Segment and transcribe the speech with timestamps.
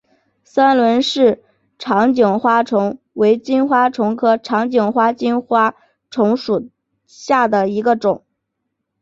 [0.43, 1.43] 三轮氏
[1.77, 5.75] 长颈金花虫为金花虫科长颈金花
[6.09, 6.71] 虫属
[7.05, 8.23] 下的一个种。